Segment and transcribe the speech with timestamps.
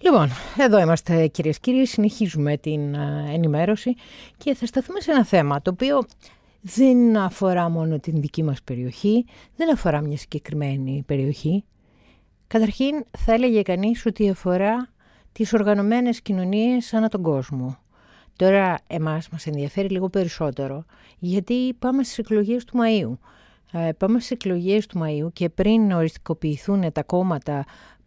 [0.00, 0.28] Λοιπόν,
[0.58, 2.94] εδώ είμαστε κυρίες και κύριοι, συνεχίζουμε την
[3.32, 3.94] ενημέρωση
[4.36, 6.04] και θα σταθούμε σε ένα θέμα το οποίο
[6.60, 9.24] δεν αφορά μόνο την δική μας περιοχή,
[9.56, 11.64] δεν αφορά μια συγκεκριμένη περιοχή.
[12.46, 14.88] Καταρχήν θα έλεγε κανείς ότι αφορά
[15.32, 17.78] τις οργανωμένες κοινωνίες ανά τον κόσμο.
[18.36, 20.84] Τώρα εμάς μας ενδιαφέρει λίγο περισσότερο
[21.18, 23.18] γιατί πάμε στις εκλογές του Μαΐου.
[23.72, 27.64] Ε, πάμε στις εκλογές του Μαΐου και πριν οριστικοποιηθούν τα κόμματα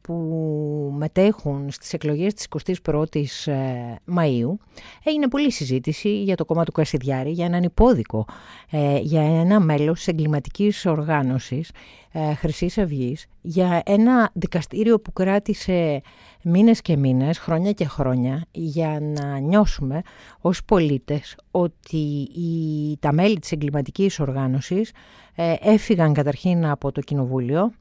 [0.10, 2.48] που μετέχουν στις εκλογές της
[2.84, 4.58] 21ης ε, Μαΐου
[5.04, 8.26] έγινε πολλή συζήτηση για το κόμμα του Κασιδιάρη, για έναν υπόδικο,
[8.70, 11.72] ε, για ένα μέλος της εγκληματικής οργάνωσης
[12.12, 16.02] ε, Χρυσής Αυγής, για ένα δικαστήριο που κράτησε
[16.44, 20.02] μήνες και μήνες, χρόνια και χρόνια, για να νιώσουμε
[20.42, 21.98] ως πολίτες ότι
[22.36, 24.92] οι, τα μέλη της εγκληματικής οργάνωσης
[25.36, 27.72] ε, έφυγαν καταρχήν από το κοινοβούλιο,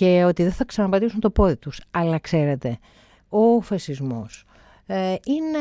[0.00, 1.80] και ότι δεν θα ξαναπατήσουν το πόδι τους.
[1.90, 2.78] Αλλά ξέρετε,
[3.28, 4.44] ο φασισμός
[4.86, 5.58] ε, είναι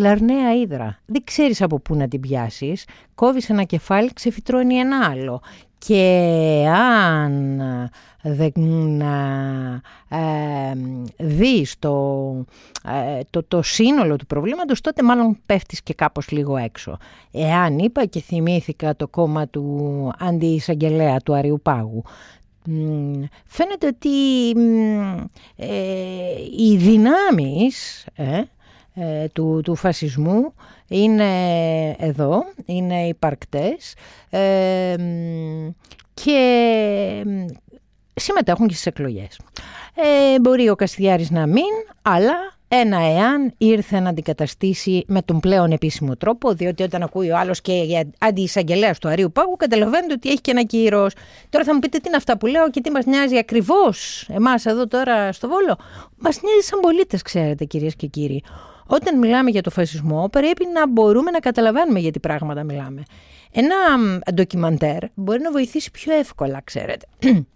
[0.00, 0.98] λαρνέα ύδρα.
[1.06, 2.84] Δεν ξέρεις από πού να την πιάσεις.
[3.14, 5.42] Κόβεις ένα κεφάλι, ξεφυτρώνει ένα άλλο.
[5.78, 7.62] Και αν
[8.22, 9.00] δεν
[10.08, 10.72] ε,
[11.16, 12.26] δεις το,
[12.84, 16.96] ε, το, το σύνολο του προβλήματος, τότε μάλλον πέφτεις και κάπως λίγο έξω.
[17.32, 22.02] Εάν είπα και θυμήθηκα το κόμμα του αντιεισαγγελέα του Αριουπάγου,
[23.46, 24.50] φαίνεται ότι
[25.56, 25.68] ε,
[26.58, 28.42] οι δυνάμεις ε,
[28.94, 30.54] ε, του, του φασισμού
[30.88, 33.94] είναι εδώ, είναι υπαρκτές
[36.14, 37.24] και
[38.14, 39.40] συμμετέχουν και στις εκλογές.
[40.40, 46.16] μπορεί ο Καστιδιάρης να μην, αλλά ένα εάν ήρθε να αντικαταστήσει με τον πλέον επίσημο
[46.16, 50.50] τρόπο, διότι όταν ακούει ο άλλος και αντιεισαγγελέα του Αρίου Πάγου, καταλαβαίνετε ότι έχει και
[50.50, 51.14] ένα κύρος.
[51.48, 54.66] Τώρα θα μου πείτε τι είναι αυτά που λέω και τι μας νοιάζει ακριβώς εμάς
[54.66, 55.78] εδώ τώρα στο Βόλο.
[56.16, 58.42] Μας νοιάζει σαν πολίτες, ξέρετε, κυρίες και κύριοι.
[58.86, 63.02] Όταν μιλάμε για το φασισμό, πρέπει να μπορούμε να καταλαβαίνουμε για τι πράγματα μιλάμε.
[63.52, 63.74] Ένα
[64.34, 67.06] ντοκιμαντέρ μπορεί να βοηθήσει πιο εύκολα, ξέρετε.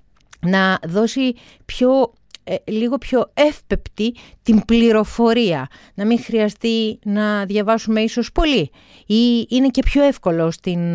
[0.55, 2.13] να δώσει πιο
[2.45, 5.69] ε, λίγο πιο εύπεπτη την πληροφορία.
[5.95, 8.71] Να μην χρειαστεί να διαβάσουμε ίσως πολύ
[9.07, 10.95] ή είναι και πιο εύκολο στην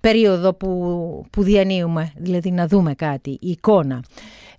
[0.00, 4.02] περίοδο που, που διανύουμε, δηλαδή να δούμε κάτι, η εικόνα.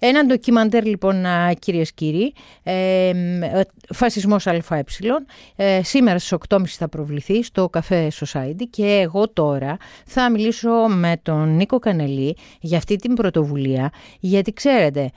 [0.03, 1.25] Ένα ντοκιμαντέρ λοιπόν
[1.59, 3.11] κυρίες και κύριοι, ε,
[3.93, 4.61] φασισμός ΑΕ,
[5.55, 11.19] ε, σήμερα στις 8.30 θα προβληθεί στο Café Society και εγώ τώρα θα μιλήσω με
[11.23, 15.11] τον Νίκο Κανελή για αυτή την πρωτοβουλία, γιατί ξέρετε,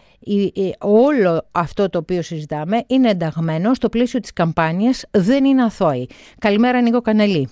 [0.78, 6.08] όλο αυτό το οποίο συζητάμε είναι ενταγμένο στο πλαίσιο της καμπάνιας «Δεν είναι αθώοι».
[6.38, 7.50] Καλημέρα Νίκο Κανελή.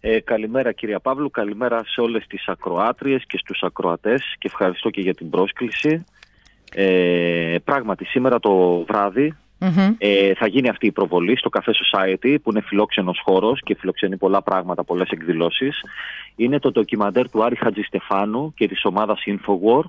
[0.00, 5.00] Ε, καλημέρα κυρία Παύλου, καλημέρα σε όλες τις ακροάτριες και στους ακροατές και ευχαριστώ και
[5.00, 6.04] για την πρόσκληση.
[6.74, 9.34] Ε, πράγματι, σήμερα το βραδυ
[9.98, 14.16] ε, θα γίνει αυτή η προβολή στο Café Society, που είναι φιλόξενος χώρος και φιλοξενεί
[14.16, 15.80] πολλά πράγματα, πολλές εκδηλώσεις.
[16.36, 19.82] Είναι το ντοκιμαντέρ του Άρη Χατζηστεφάνου και της ομάδας Infowar.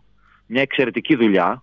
[0.45, 1.61] Μια εξαιρετική δουλειά.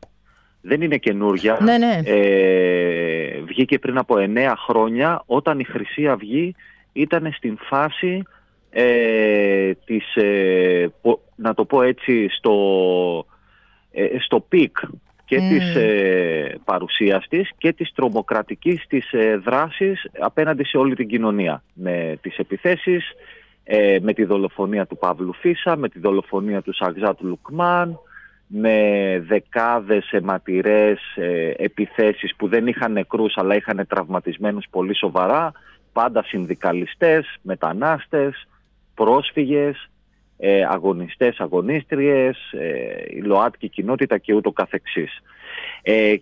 [0.60, 1.58] Δεν είναι καινούρια.
[1.60, 2.00] Ναι, ναι.
[2.04, 6.54] Ε, βγήκε πριν από εννέα χρόνια, όταν η Χρυσή Αυγή
[6.92, 8.22] ήταν στην φάση
[8.70, 10.90] ε, της, ε,
[11.36, 12.56] να το πω έτσι, στο,
[13.92, 14.76] ε, στο peak
[15.32, 15.48] και mm.
[15.48, 21.62] της ε, παρουσίας της και της τρομοκρατικής της ε, δράσης απέναντι σε όλη την κοινωνία.
[21.74, 23.10] Με τις επιθέσεις,
[23.64, 27.98] ε, με τη δολοφονία του Παύλου Φίσα, με τη δολοφονία του Σαχζάτ Λουκμάν,
[28.46, 28.78] με
[29.26, 35.52] δεκάδες αιματηρές ε, επιθέσεις που δεν είχαν νεκρούς αλλά είχαν τραυματισμένους πολύ σοβαρά,
[35.92, 38.48] πάντα συνδικαλιστές, μετανάστες,
[38.94, 39.90] πρόσφυγες,
[40.44, 45.22] ε, αγωνιστές, αγωνίστριες, ε, η ΛΟΑΤΚΙ κοινότητα και ούτω καθεξής.
[45.82, 46.14] Ε,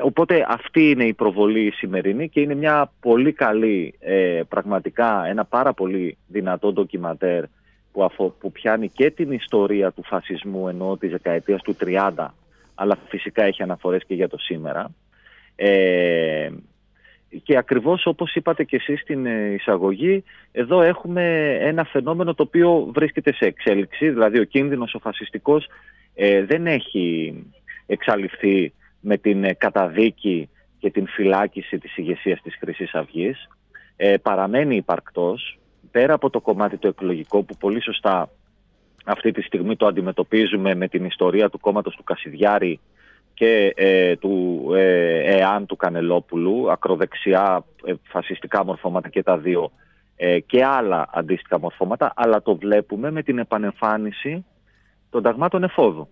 [0.00, 5.72] οπότε αυτή είναι η προβολή σημερινή και είναι μια πολύ καλή, ε, πραγματικά ένα πάρα
[5.72, 7.44] πολύ δυνατό ντοκιματέρ
[7.92, 12.26] που, αφο, που πιάνει και την ιστορία του φασισμού ενώ της δεκαετίας του 30
[12.74, 14.90] αλλά φυσικά έχει αναφορές και για το σήμερα.
[15.56, 16.50] Ε,
[17.42, 22.90] και ακριβώς όπως είπατε και εσείς στην ε, εισαγωγή, εδώ έχουμε ένα φαινόμενο το οποίο
[22.94, 25.66] βρίσκεται σε εξέλιξη, δηλαδή ο κίνδυνος ο φασιστικός
[26.14, 27.34] ε, δεν έχει
[27.86, 30.48] εξαλειφθεί με την ε, καταδίκη
[30.78, 33.48] και την φυλάκιση της ηγεσίας της χρυσής αυγής.
[33.96, 35.58] Ε, παραμένει υπαρκτός,
[35.90, 38.30] πέρα από το κομμάτι το εκλογικό που πολύ σωστά
[39.04, 42.80] αυτή τη στιγμή το αντιμετωπίζουμε με την ιστορία του κόμματος του Κασιδιάρη
[43.42, 49.70] και ε, του ε, ΕΑΝ του Κανελόπουλου, ακροδεξιά ε, φασιστικά μορφώματα και τα δύο
[50.16, 54.44] ε, και άλλα αντίστοιχα μορφώματα, αλλά το βλέπουμε με την επανεμφάνιση
[55.10, 56.08] των ταγμάτων εφόδου.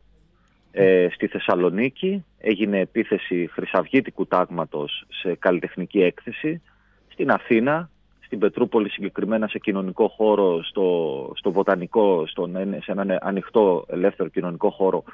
[0.71, 6.63] Ε, στη Θεσσαλονίκη έγινε επίθεση χρυσαυγήτικου τάγματος σε καλλιτεχνική έκθεση.
[7.09, 7.91] Στην Αθήνα,
[8.25, 14.71] στην Πετρούπολη συγκεκριμένα σε κοινωνικό χώρο, στο, στο βοτανικό, στον, σε έναν ανοιχτό ελεύθερο κοινωνικό
[14.71, 15.05] χώρο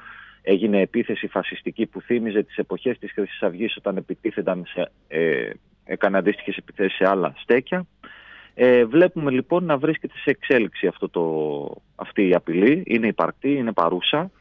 [0.47, 5.49] έγινε επίθεση φασιστική που θύμιζε τις εποχές της Χρυσής Αυγής όταν επιτίθενταν σε, ε,
[5.85, 7.85] έκανε αντίστοιχες επιθέσεις σε άλλα στέκια.
[8.53, 11.23] Ε, βλέπουμε λοιπόν να βρίσκεται σε εξέλιξη αυτό το,
[11.95, 14.31] αυτή η απειλή, είναι υπαρκτή, είναι παρούσα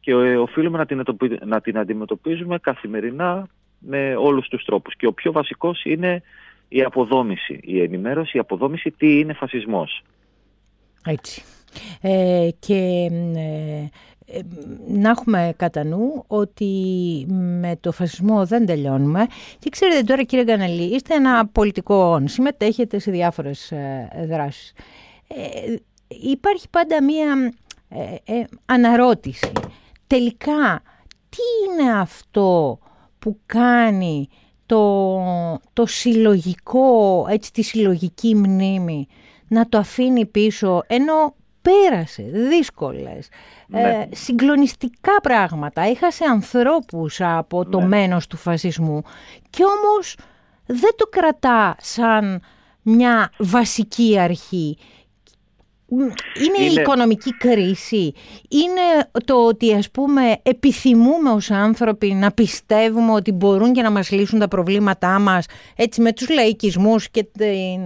[0.00, 1.02] και ε, οφείλουμε να την,
[1.44, 3.48] να την αντιμετωπίζουμε καθημερινά
[3.78, 4.96] με όλους τους τρόπους.
[4.96, 6.22] Και ο πιο βασικός είναι
[6.68, 10.02] η αποδόμηση, η ενημέρωση, η αποδόμηση τι είναι φασισμός.
[11.04, 11.42] Έτσι.
[12.00, 13.88] Ε, και ε, ε,
[14.88, 16.66] να έχουμε κατά νου ότι
[17.28, 19.26] με το φασισμό δεν τελειώνουμε.
[19.58, 24.72] Και ξέρετε τώρα κύριε Γκαναλή, είστε ένα πολιτικό όν, συμμετέχετε σε διάφορες ε, δράσεις.
[25.28, 25.74] Ε,
[26.08, 27.52] υπάρχει πάντα μία
[28.24, 29.52] ε, αναρώτηση.
[30.06, 30.82] Τελικά,
[31.28, 32.78] τι είναι αυτό
[33.18, 34.28] που κάνει
[34.66, 35.22] το,
[35.72, 39.06] το συλλογικό, έτσι τη συλλογική μνήμη
[39.48, 41.34] να το αφήνει πίσω, ενώ
[41.70, 43.28] πέρασε δύσκολες,
[43.66, 43.80] ναι.
[43.80, 45.82] ε, συγκλονιστικά πράγματα.
[45.82, 47.86] Έχασε ανθρώπους από το ναι.
[47.86, 49.02] μένος του φασισμού
[49.50, 50.16] και όμως
[50.66, 52.42] δεν το κρατά σαν
[52.82, 54.78] μια βασική αρχή.
[56.46, 58.12] Είναι, η οικονομική κρίση,
[58.48, 64.10] είναι το ότι ας πούμε επιθυμούμε ως άνθρωποι να πιστεύουμε ότι μπορούν και να μας
[64.10, 65.46] λύσουν τα προβλήματά μας
[65.76, 67.80] έτσι με τους λαϊκισμούς και την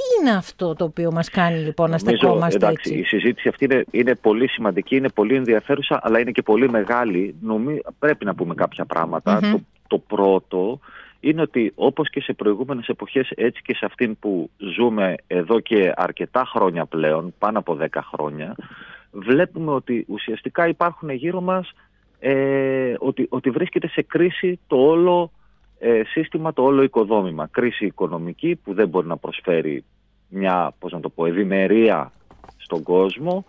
[0.00, 3.84] τι είναι αυτό το οποίο μας κάνει λοιπόν να στεκόμαστε έτσι; Η συζήτηση αυτή είναι,
[3.90, 7.34] είναι πολύ σημαντική, είναι πολύ ενδιαφέρουσα, αλλά είναι και πολύ μεγάλη.
[7.40, 8.86] Νομί, πρέπει να πούμε κάποια
[9.22, 10.78] Το, το πρώτο
[11.20, 15.92] είναι ότι όπως και σε προηγούμενες εποχές, έτσι και σε αυτήν που ζούμε εδώ και
[15.96, 18.54] αρκετά χρόνια πλέον, πάνω από 10 χρόνια,
[19.10, 21.72] βλέπουμε ότι ουσιαστικά υπάρχουν γύρω μας
[22.18, 25.30] ε, ότι, ότι βρίσκεται σε κρίση το όλο
[25.82, 27.46] ε, σύστημα το όλο οικοδόμημα.
[27.46, 29.84] Κρίση οικονομική που δεν μπορεί να προσφέρει
[30.28, 32.12] μια πώς να το πω, ευημερία
[32.56, 33.44] στον κόσμο,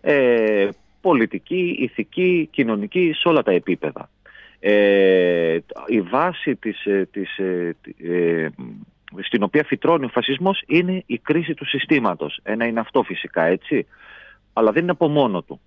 [0.00, 0.68] ε,
[1.00, 4.10] πολιτική, ηθική, κοινωνική, σε όλα τα επίπεδα.
[4.60, 7.40] Ε, η βάση της, ε, της,
[9.22, 12.40] στην οποία φυτρώνει ο φασισμός είναι η κρίση του συστήματος.
[12.42, 13.86] Ένα είναι αυτό φυσικά έτσι,
[14.52, 15.60] αλλά δεν είναι από μόνο του.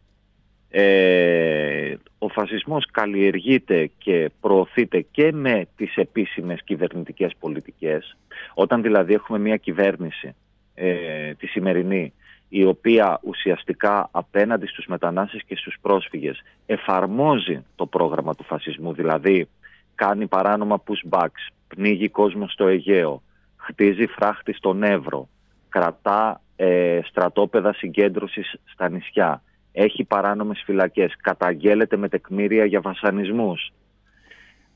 [0.70, 8.18] Ε, ο φασισμός καλλιεργείται και προωθείται και με τις επίσημες κυβερνητικές πολιτικές.
[8.54, 10.36] Όταν δηλαδή έχουμε μια κυβέρνηση,
[10.74, 12.14] ε, τη σημερινή,
[12.50, 19.48] η οποία ουσιαστικά απέναντι στους μετανάστες και στους πρόσφυγες εφαρμόζει το πρόγραμμα του φασισμού, δηλαδή
[19.96, 23.22] κάνει παράνομα pushbacks, πνίγει κόσμο στο Αιγαίο,
[23.56, 25.28] χτίζει φράχτη στον Εύρο,
[25.70, 29.42] κρατά ε, στρατόπεδα συγκέντρωσης στα νησιά,
[29.78, 33.72] έχει παράνομες φυλακές, καταγγέλλεται με τεκμήρια για βασανισμούς.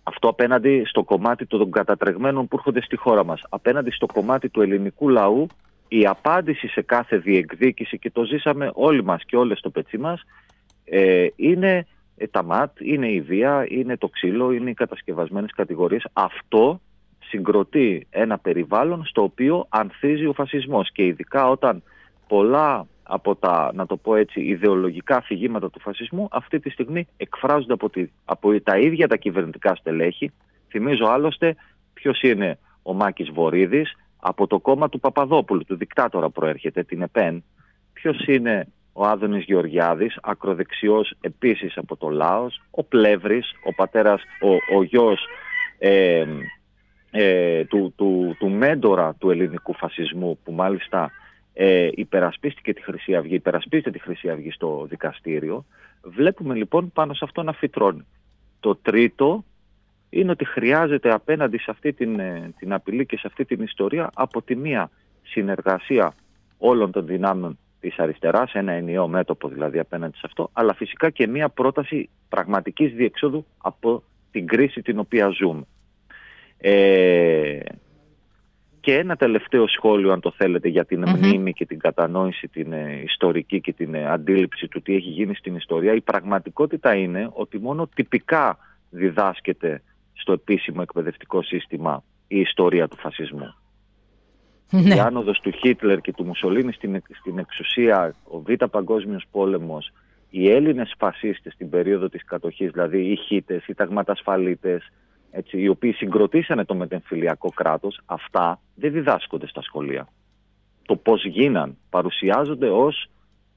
[0.04, 3.42] Αυτό απέναντι στο κομμάτι των κατατρεγμένων που έρχονται στη χώρα μας.
[3.50, 5.48] Απέναντι στο κομμάτι του ελληνικού λαού,
[5.88, 10.22] η απάντηση σε κάθε διεκδίκηση, και το ζήσαμε όλοι μας και όλες στο πετσί μας,
[10.86, 11.88] ε, είναι
[12.18, 16.08] ε, τα ΜΑΤ, είναι η βία, είναι το ξύλο, είναι οι κατασκευασμένες κατηγορίες.
[16.14, 16.82] Αυτό
[17.20, 21.84] συγκροτεί ένα περιβάλλον στο οποίο ανθίζει ο φασισμός και ειδικά όταν
[22.28, 27.74] πολλά από τα, να το πω έτσι, ιδεολογικά αφηγήματα του φασισμού αυτή τη στιγμή εκφράζονται
[27.74, 30.32] από, τη, από τα ίδια τα κυβερνητικά στελέχη.
[30.70, 31.56] Θυμίζω άλλωστε
[31.94, 37.44] ποιος είναι ο Μάκης Βορύδης, από το κόμμα του Παπαδόπουλου, του δικτάτορα προέρχεται, την ΕΠΕΝ.
[37.94, 44.78] Ποιος είναι ο Άδωνης Γεωργιάδης, ακροδεξιός επίσης από το Λάος, ο Πλεύρης, ο πατέρας, ο,
[44.78, 45.26] ο γιος
[45.78, 46.26] ε,
[47.12, 51.12] ε, του, του, του μέντορα του ελληνικού φασισμού που μάλιστα
[51.54, 55.66] ε, υπερασπίστηκε τη Χρυσή Αυγή, υπερασπίζεται τη Χρυσή Αυγή στο δικαστήριο.
[56.04, 58.06] Βλέπουμε λοιπόν πάνω σε αυτό να φυτρώνει.
[58.60, 59.44] Το τρίτο
[60.10, 64.10] είναι ότι χρειάζεται απέναντι σε αυτή την, ε, την απειλή και σε αυτή την ιστορία
[64.14, 64.90] από τη μία
[65.24, 66.14] συνεργασία
[66.58, 71.28] όλων των δυνάμεων της αριστεράς, ένα ενιαίο μέτωπο δηλαδή απέναντι σε αυτό, αλλά φυσικά και
[71.28, 75.64] μία πρόταση πραγματικής διεξόδου από την κρίση την οποία ζούμε.
[76.58, 77.60] Ε,
[78.80, 82.74] και ένα τελευταίο σχόλιο, αν το θέλετε, για την mm μνήμη και την κατανόηση την
[82.74, 85.94] ε, ιστορική και την ε, αντίληψη του τι έχει γίνει στην ιστορία.
[85.94, 88.58] Η πραγματικότητα είναι ότι μόνο τυπικά
[88.90, 89.82] διδάσκεται
[90.14, 93.54] στο επίσημο εκπαιδευτικό σύστημα η ιστορία του φασισμού.
[94.72, 94.96] Ναι.
[94.96, 99.92] Η άνοδος του Χίτλερ και του Μουσολίνη στην, στην εξουσία, ο Β' Παγκόσμιος Πόλεμος,
[100.30, 104.92] οι Έλληνες φασίστες στην περίοδο της κατοχής, δηλαδή οι Χίτες, οι Ταγματασφαλίτες,
[105.32, 110.08] έτσι, οι οποίοι συγκροτήσανε το μετεμφυλιακό κράτος, αυτά δεν διδάσκονται στα σχολεία.
[110.86, 113.10] Το πώς γίναν παρουσιάζονται ως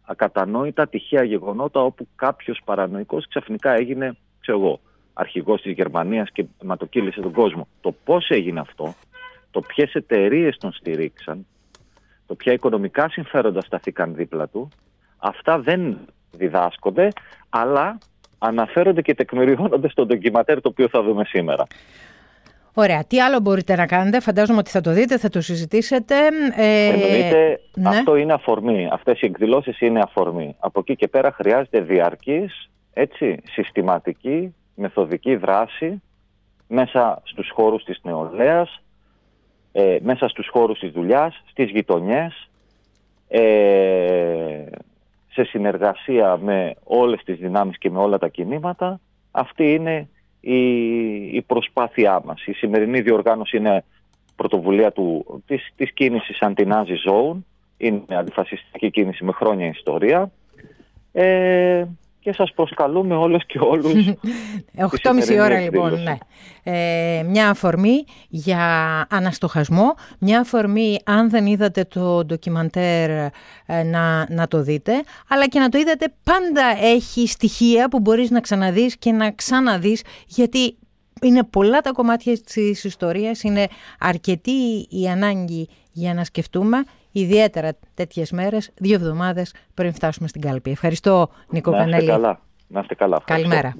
[0.02, 4.80] ακατανόητα τυχαία γεγονότα όπου κάποιος παρανοϊκός ξαφνικά έγινε, ξέρω εγώ,
[5.12, 7.68] αρχηγός της Γερμανίας και ματοκύλησε τον κόσμο.
[7.80, 8.94] Το πώς έγινε αυτό,
[9.50, 11.46] το ποιες εταιρείες τον στηρίξαν,
[12.26, 14.68] το ποια οικονομικά συμφέροντα σταθήκαν δίπλα του,
[15.18, 15.98] αυτά δεν
[16.30, 17.08] διδάσκονται,
[17.48, 17.98] αλλά
[18.42, 21.66] αναφέρονται και τεκμηριώνονται στο ντοκιματέρ το οποίο θα δούμε σήμερα.
[22.74, 23.04] Ωραία.
[23.04, 26.14] Τι άλλο μπορείτε να κάνετε, φαντάζομαι ότι θα το δείτε, θα το συζητήσετε.
[26.56, 27.88] Ε, Εννοείται, ναι.
[27.88, 28.88] αυτό είναι αφορμή.
[28.92, 30.56] Αυτές οι εκδηλώσεις είναι αφορμή.
[30.58, 36.02] Από εκεί και πέρα χρειάζεται διαρκής, έτσι, συστηματική, μεθοδική δράση
[36.68, 38.82] μέσα στους χώρους της νεολαίας,
[39.72, 42.50] ε, μέσα στους χώρους της δουλειάς, στις γειτονιές,
[43.28, 44.64] ε,
[45.32, 49.00] σε συνεργασία με όλες τις δυνάμεις και με όλα τα κινήματα.
[49.30, 50.08] Αυτή είναι
[50.40, 52.46] η, προσπάθειά μας.
[52.46, 53.84] Η σημερινή διοργάνωση είναι
[54.36, 57.38] πρωτοβουλία του, της, της κίνησης Αντινάζη Zone.
[57.76, 60.30] Είναι αντιφασιστική κίνηση με χρόνια ιστορία.
[61.12, 61.84] Ε,
[62.22, 63.92] και σας προσκαλούμε όλες και όλους
[65.04, 66.16] 8.30 ώρα λοιπόν, ναι.
[66.62, 68.66] Ε, μια αφορμή για
[69.10, 73.30] αναστοχασμό, μια αφορμή αν δεν είδατε το ντοκιμαντέρ ε,
[73.66, 74.92] να, να το δείτε,
[75.28, 80.02] αλλά και να το είδατε πάντα έχει στοιχεία που μπορείς να ξαναδείς και να ξαναδείς
[80.26, 80.76] γιατί
[81.22, 83.66] είναι πολλά τα κομμάτια της ιστορίας, είναι
[83.98, 86.82] αρκετή η ανάγκη για να σκεφτούμε
[87.12, 90.70] ιδιαίτερα τέτοιες μέρες, δύο εβδομάδες πριν φτάσουμε στην κάλπη.
[90.70, 92.06] Ευχαριστώ Νίκο να Κανέλη.
[92.06, 92.40] Καλά.
[92.68, 93.22] Να είστε καλά.
[93.24, 93.74] Καλημέρα.